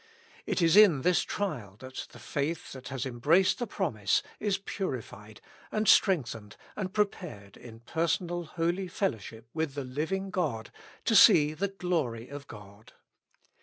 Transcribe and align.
It 0.47 0.63
is 0.63 0.75
in 0.75 1.03
this 1.03 1.21
trial 1.21 1.75
that 1.77 2.07
the 2.11 2.17
faith 2.17 2.71
that 2.71 2.87
has 2.87 3.05
embraced 3.05 3.59
the 3.59 3.67
promise 3.67 4.23
is 4.39 4.57
purified 4.57 5.41
and 5.71 5.87
strengthened 5.87 6.57
and 6.75 6.91
prepared 6.91 7.55
in 7.55 7.81
personal 7.81 8.45
holy 8.45 8.87
fellowship 8.87 9.47
with 9.53 9.75
the 9.75 9.83
living 9.83 10.31
God 10.31 10.71
to 11.05 11.15
see 11.15 11.53
the 11.53 11.67
glory 11.67 12.29
of 12.29 12.47
God. 12.47 12.93